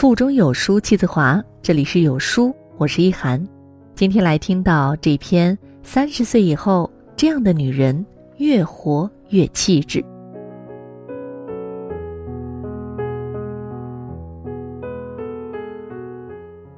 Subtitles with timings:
[0.00, 3.46] 腹中有书气自华，这里是有书，我是一涵。
[3.94, 8.06] 今天来听到这篇：三十岁以后，这样的女人
[8.38, 10.02] 越活越气质。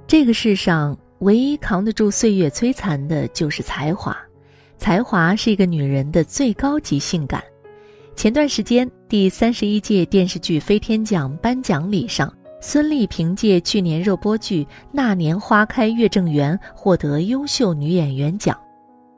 [0.09, 4.18] 这个世上唯一扛得住岁月摧残的，就是才华。
[4.77, 7.40] 才华是一个女人的最高级性感。
[8.17, 12.29] 前段时间，第三十一届电视剧飞天奖颁奖礼上。
[12.64, 14.62] 孙俪凭借去年热播剧
[14.93, 18.57] 《那年花开月正圆》获得优秀女演员奖。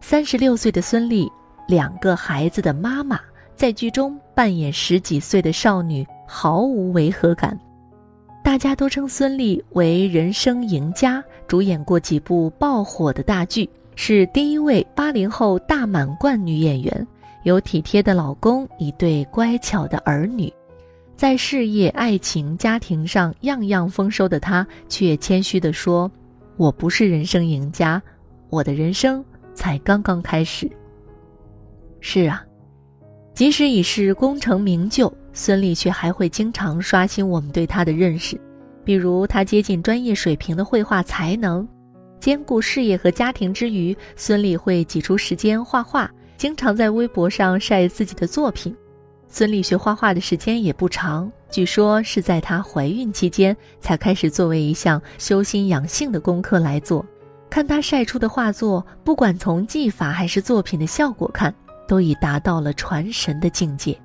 [0.00, 1.30] 三十六岁的孙俪，
[1.68, 3.20] 两个孩子的妈妈，
[3.54, 7.56] 在剧中扮演十几岁的少女，毫无违和感。
[8.42, 17.06] 大家都称孙俪为人生赢家，主演过几部爆火的大剧，是第一位八零后大满贯女演员，
[17.42, 20.50] 有体贴的老公，一对乖巧的儿女。
[21.16, 26.10] 在事业、爱情、家庭上样样丰收的他，却谦虚地说
[26.58, 28.02] ：“我不是人生赢家，
[28.50, 30.68] 我的人生才刚刚开始。”
[32.00, 32.44] 是啊，
[33.32, 38.38] 即使已是功成名就，孙俪却还会经常刷新我们对她的认识。
[38.84, 41.66] 比如，她接近专业水平的绘画才能，
[42.20, 48.76] 兼顾事业和家庭之余，孙俪会挤出时间画画，经常在微博上晒自己的作品。
[49.28, 57.04] 孙俪学画画的时间也不长，据说是在她怀孕期间才开始作为一项修心养性的功课来做。
[57.50, 61.52] 看她晒出的画作，不管从技法还是作品的效果看，
[61.88, 64.00] 都已达到了传神的境界。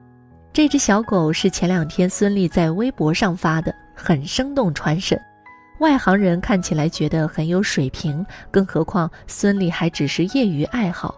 [0.51, 5.19] 这只小狗是前两天孙俪在微博上发的，很生动传神。
[5.79, 11.15] 外行人看起来觉得很有水平，更何况孙俪还只是业余爱好，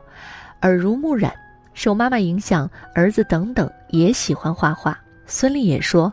[0.62, 1.34] 耳濡目染。
[1.74, 4.98] 受妈妈影响，儿子等等也喜欢画画。
[5.26, 6.12] 孙俪也说，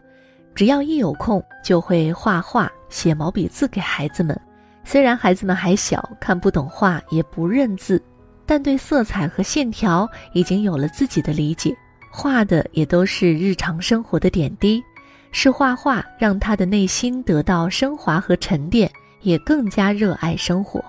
[0.55, 4.39] 只要一有空就会画画、写毛笔字给孩子们。
[4.85, 8.02] 虽然孩子们还小，看不懂画，也不认字，
[8.47, 11.77] 但对色彩和线条已经有了自己的理解。
[12.11, 14.83] 画的也都是日常生活的点滴，
[15.30, 20.83] 是画画让他的内心得到升华和沉淀，也更加热爱生活。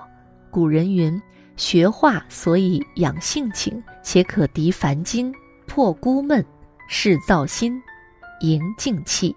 [0.50, 1.22] 古人云。
[1.59, 5.30] 学画，所以养性情，且可涤烦筋、
[5.68, 6.44] 破孤闷、
[6.88, 7.80] 释躁心、
[8.40, 9.36] 迎静气。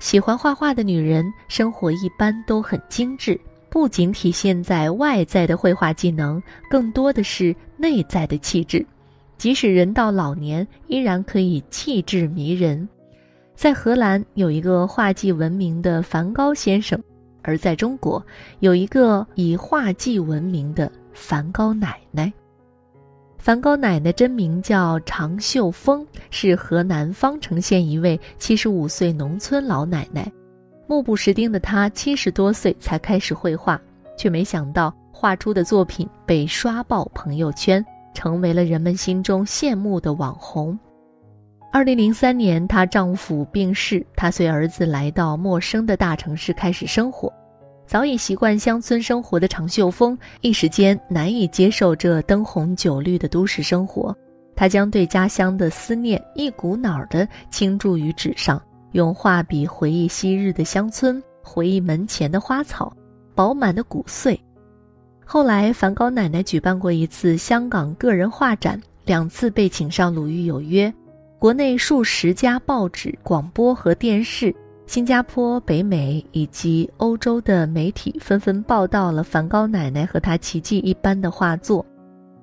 [0.00, 8.84] 喜欢画画的女人，生活一般都很精致，不仅体现在外在的绘画技能，更多的是内在的气质。
[9.36, 12.88] 即使人到老年，依然可以气质迷人。
[13.54, 16.98] 在荷兰有一个画技闻名的梵高先生，
[17.42, 18.24] 而在中国
[18.60, 20.90] 有一个以画技闻名的。
[21.12, 22.32] 梵高奶奶，
[23.38, 30.30] 梵高奶奶真名叫常秀峰，是河南方城县一位七十五岁农村老奶奶。
[30.86, 33.80] 目不识丁的她，七十多岁才开始绘画，
[34.16, 40.78] 却没想到画出的作品被刷爆朋友圈，成为了人们心中羡慕的网红。
[41.70, 47.30] 二零零三年，她丈夫病逝，她随儿子来到陌生的大城市开始生活。
[47.88, 54.14] 早已习惯乡村生活的常秀峰，一时间难以接受这灯红酒绿的都市生活。
[54.54, 58.60] 他将对家乡的思念一股脑地倾注于纸上，
[58.92, 62.94] 用画笔回忆昔日的乡村，回忆门前的花草，
[63.34, 64.38] 饱满的谷穗。
[65.24, 70.90] 后来，梵高奶奶举办过一次香港个人画展，两次被请上《鲁豫有约》，
[71.38, 74.54] 国内数十家报纸、广播和电视。
[74.88, 81.84] 新加坡、北美以及欧洲的媒体纷纷报道了梵高奶奶和她奇迹一般的画作。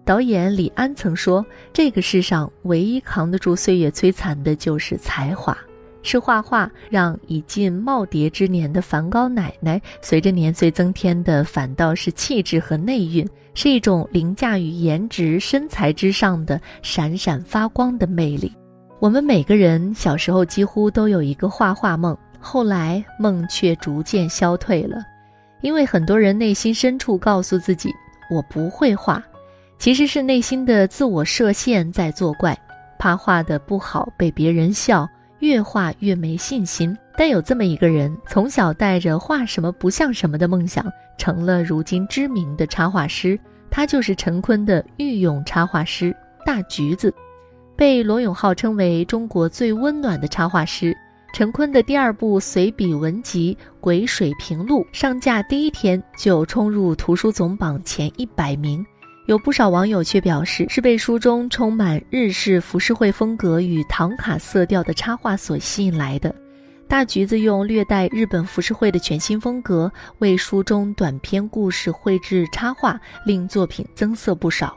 [0.06, 5.58] 导演李安曾说：“这个世上唯一扛得住岁月摧残的，就是才华。
[6.04, 18.54] 是画画让已近耄耋之年的梵高奶奶，随着年岁增添的，反倒是气质和内蕴，是一种凌驾于颜值、身材之上的闪闪发光的魅力。
[19.00, 22.16] 我们每个人小时候几乎都有一个画画梦。”
[22.46, 25.04] 后来梦却逐渐消退了，
[25.62, 27.92] 因为很多人内心深处告诉自己
[28.30, 29.22] 我不会画，
[29.80, 32.56] 其实是内心的自我设限在作怪，
[33.00, 35.10] 怕画的不好被别人笑，
[35.40, 36.96] 越画越没信心。
[37.18, 40.86] 但有这么一个人，从小带着画什么不像什么的梦想，
[41.18, 43.40] 成了如今知名的插画师。
[43.72, 46.16] 他就是陈坤的御用插画师
[46.46, 47.12] 大橘子，
[47.76, 50.96] 被罗永浩称为中国最温暖的插画师。
[51.36, 58.86] 陈坤的第二部随笔文集《鬼水平录》上架第一天就冲入图书总榜前一百名，
[59.26, 66.34] 有不少网友却表示是被书中充满日式浮世绘风格与唐卡色调的插画所吸引来的。
[66.88, 74.74] 大橘子用略带日本浮世绘的全新风格，为书中短篇故事绘制插画，令作品增色不少。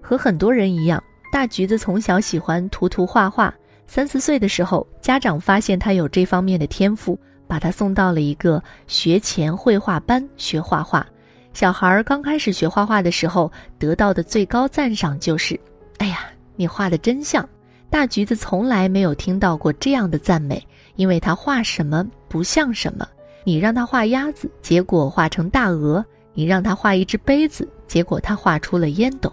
[0.00, 1.02] 和很多人一样，
[1.32, 3.52] 大橘子从小喜欢涂涂画画。
[3.92, 11.04] 三四岁的时候，家长发现他有这方面的天赋，把他送到了一个学前绘画班学画画。
[11.52, 13.50] 小孩刚开始学画画的时候，
[13.80, 15.58] 得到的最高赞赏就是
[15.98, 16.20] ：“哎呀，
[16.54, 17.44] 你画的真像！”
[17.90, 20.64] 大橘子从来没有听到过这样的赞美，
[20.94, 23.04] 因为他画什么不像什么。
[23.42, 26.00] 你让他画鸭子，结果画成大鹅；
[26.32, 29.28] 你让他画一只杯子，结果他画出了烟斗；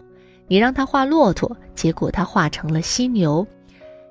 [0.48, 3.46] 你让他画骆驼，结果他画成了犀牛。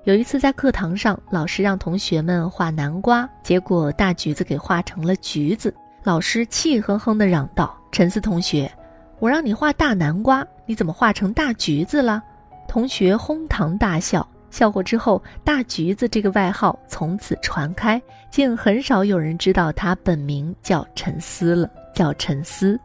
[0.06, 5.74] 有一次在课堂上，老师让同学们画南瓜，结果大橘子给画成了橘子。
[6.04, 8.70] 老师气哼哼地嚷道：“陈思同学，
[9.18, 12.22] 我让你画大南瓜，你怎么画成大橘子了？”
[12.68, 14.24] 同学哄堂大笑。
[14.48, 18.00] 笑过之后，大橘子这个外号从此传开，
[18.30, 21.68] 竟很少有人知道他本名叫陈思了。
[21.92, 22.78] 叫陈思。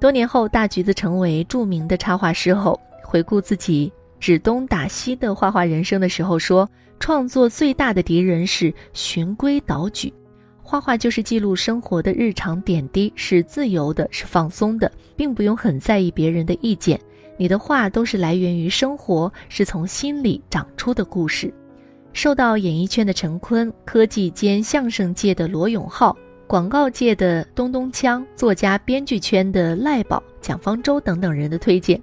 [0.00, 3.92] 多年后，大橘子成为著名的插画师后，回顾自己。
[4.22, 6.70] 指东打西的画画人生的时候说，
[7.00, 10.14] 创作最大的敌人是循规蹈矩。
[10.62, 17.00] 画画就是记录生活的日常点滴，是自由的，是放松的，并不用很在意别人的意见。
[17.36, 21.52] 你的画都是来源于生活，是从心里长出的故事。
[22.12, 26.16] 受到演艺圈的陈坤、科技兼相声界的罗永浩、
[26.46, 32.00] 广告界的东东锵、作家编剧圈的赖宝、蒋方舟等等人的推荐。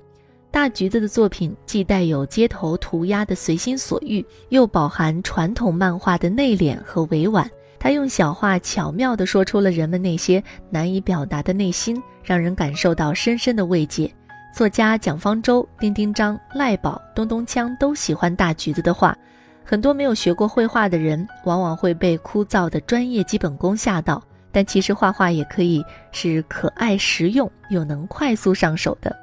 [0.52, 7.50] 大橘子的作品既带有街头涂鸦的随心所欲，又饱含传统漫画的内敛和委婉。
[7.78, 14.12] 他用小话巧妙地说出了人们那些难以表达的内心，让人感受到深深的慰藉。
[14.54, 19.16] 作家蒋方舟、丁丁张、赖宝、东东锵都喜欢大橘子的画。
[19.64, 24.22] 很多没有学过绘画的人，往往会被枯燥的专业基本功吓到，
[24.52, 29.16] 但其实画画也可以是可爱、实用又能快速上手的。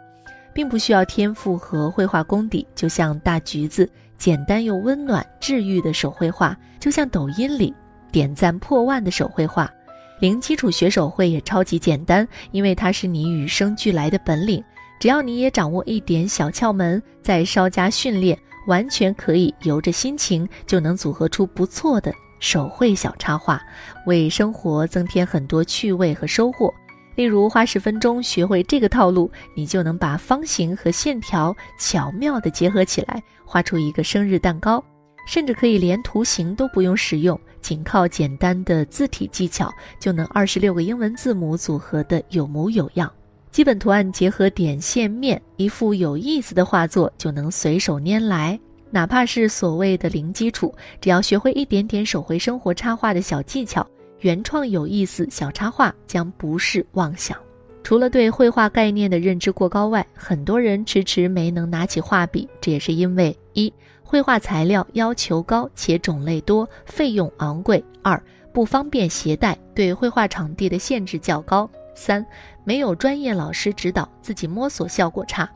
[0.56, 3.86] 并不需要天赋和绘画功底，就像大橘子
[4.16, 7.74] 简单又温暖、治愈的手绘画，就像抖音里
[8.10, 9.70] 点赞破万的手绘画。
[10.18, 14.64] 零基础学手绘也超级简单，因为它是你与生俱来的本领。
[14.98, 22.10] 只要你也掌握一点小窍门，再稍加训练，完全可以由着心情就能组合出不错的
[22.40, 23.60] 手绘小插画，
[24.06, 26.72] 为生活增添很多趣味和收获。
[27.16, 34.82] 例如，花十分钟学会这个套路，你就能把方形和线条巧妙地结合起来，画出一个生日蛋糕。
[35.26, 39.68] 甚至可以连图形都不用使用，仅靠简单的字体技巧，
[39.98, 43.12] 就能二十六个英文字母组合的有模有样。
[43.50, 48.60] 基本图案结合点线面，一幅有意思的画作就能随手拈来。
[48.88, 53.84] 哪怕是所谓的零基础，只要学会一点点手绘生活插画的小技巧。
[54.20, 57.36] 原创有意思小插画将不是妄想。
[57.82, 63.72] 除了对绘画概念的认知过高外，很多人迟迟没能拿起画笔，这也是因为一
[64.02, 68.20] 绘画材料要求高且种类多，费用昂贵；二
[68.52, 72.26] 不方便携带，对绘画场地的限制较高；三
[72.64, 75.48] 没有专业老师指导，自己摸索效果差。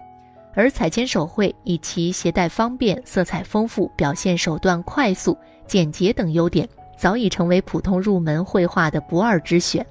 [0.54, 6.68] 而彩铅手绘以其携带方便、色彩丰富、表现手段快速、简洁等优点。
[7.00, 9.84] 早已成为普通入门绘画的不二之选，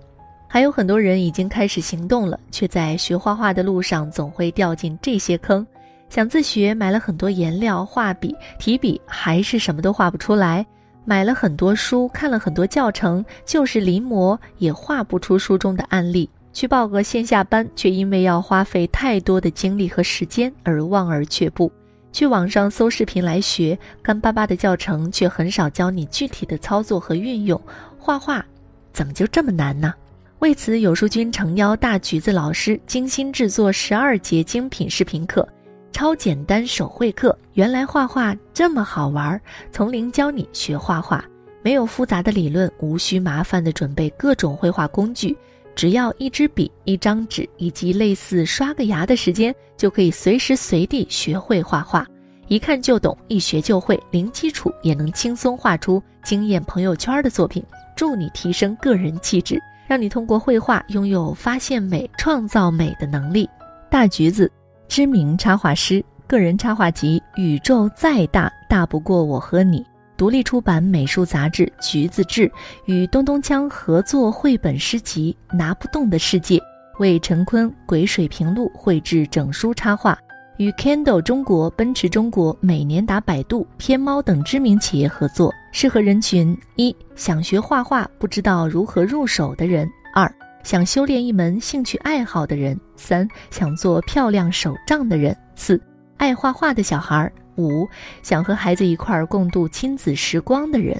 [0.47, 5.65] 还有很多人已经开始行动了，却在学画画的路上总会掉进这些坑。
[6.07, 10.63] 想自学，买了很多颜料、画笔、提笔，还是什么都画不出来；
[11.03, 16.29] 买了很多书，看了很多教程，就是临摹也画不出书中的案例。
[16.53, 21.71] 去报个线下班，却因为要花费太多的精力和时间而望而却步。
[22.11, 27.59] 去网上搜视频来学，干巴巴的教程却很少教你具体的操作和运用。
[27.97, 28.43] 画画
[28.91, 29.93] 怎么就这么难呢？
[30.39, 35.47] 为此，有书君诚邀大橘子老师精心制作十二节精品视频课，
[35.91, 37.37] 超简单手绘课。
[37.53, 39.39] 原来画画这么好玩，
[39.71, 41.23] 从零教你学画画，
[41.61, 45.37] 没有复杂的理论，无需麻烦的准备各种绘画工具。
[45.79, 52.05] 只要一支笔、一张纸以及类似刷个牙的时间，就可以随时随地学会画画，
[52.49, 57.63] 一看就懂，一学就会，零基础也能轻松画出惊艳朋友圈的作品。
[57.95, 59.57] 助你提升个人气质，
[59.87, 63.49] 让你通过绘画拥有发现美、创造美的能力。
[63.89, 64.51] 大橘子，
[64.89, 69.79] 知名插画师，个人插画集《宇宙再大，大不过我和你》。
[70.19, 72.45] 独立出版美术杂志《橘子志》
[72.83, 76.57] 与东东锵合作绘本诗集《拿不动的世界》，
[76.99, 80.19] 为陈坤《鬼水平路》绘制整书插画，
[80.57, 90.29] 与 Kindle 中国、奔驰中国、美年达、百度、天猫等知名企业合作，适合人群：一、想学画画不知道如何入手的人；二、
[90.63, 95.81] 想修炼一门兴趣爱好的人；三、想做漂亮手账的人；四、
[96.17, 97.87] 爱画画的小孩儿；五、
[98.23, 100.99] 想和孩子一块儿共度亲子时光的人。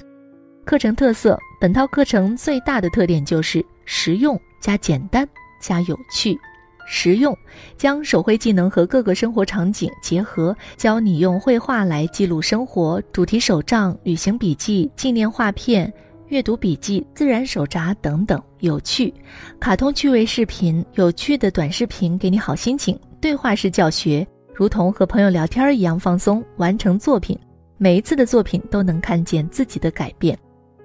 [0.64, 5.26] 课程特色：本套课程最大的特点就是实用加简单
[5.60, 6.38] 加有趣。
[6.86, 7.36] 实用，
[7.76, 15.92] 将手绘技能和各个生活场景结合，教你用绘画来记录生活，主题手账、旅行笔记、纪念画片、
[16.28, 18.42] 阅读笔记、自然手札等等。
[18.58, 19.14] 有趣，
[19.60, 22.98] 卡通趣味视频，有趣的短视频给你好心情。
[23.20, 24.26] 对话式教学，
[24.60, 27.34] 如同和朋友聊天一样放松，完成作品。
[27.78, 30.38] 每一次的作品都能看见自己的改变。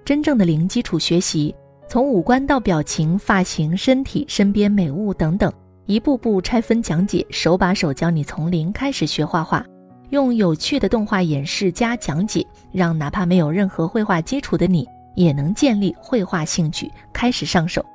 [0.06, 1.54] 真正的零基础学习，
[1.90, 5.52] 从五官到表情、发型、身体、身边美物等等。
[5.88, 9.62] 一步步拆分讲解，手把手教你从零开始学画画，
[10.12, 17.86] 用有趣的动画演示加讲解，让哪怕没有任何绘画基础的你，也能建立绘画兴趣，开始上手。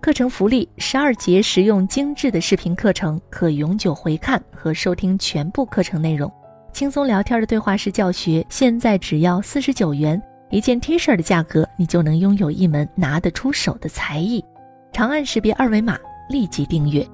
[0.00, 6.32] 课程福利：十二节实用精致的视频课程，可永久回看和收听全部课程内容。
[6.72, 14.42] 轻松聊天的对话式教学，现在只要四十九元一件 T 恤的价格，你就能拥有一门拿得出手的才艺。
[14.90, 15.98] 长按识别二维码，
[16.30, 17.06] 立即订阅。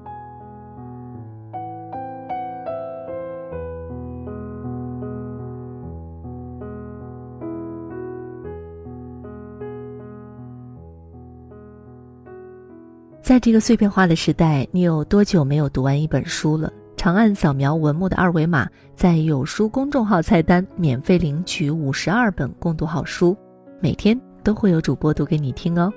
[13.27, 16.71] 在这个碎片化的时代，你有多久没有读完一本书了？
[16.95, 23.35] 长按扫描文末的二维码，在有书公众号菜单免费领取五十二本共读好书，
[23.81, 25.91] 每天都会有主播读给你听哦。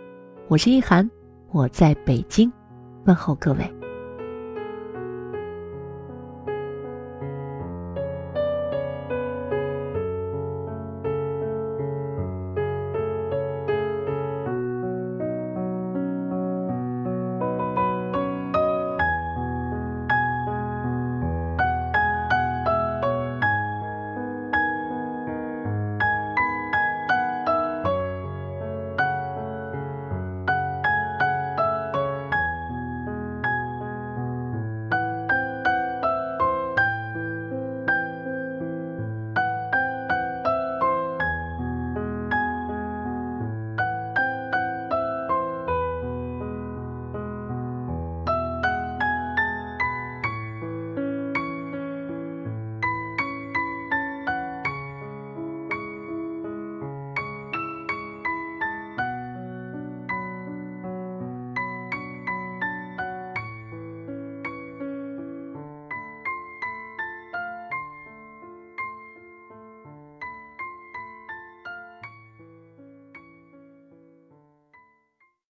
[0.48, 1.08] 我是一涵，
[1.52, 2.50] 我在北京，
[3.04, 3.79] 问候各位。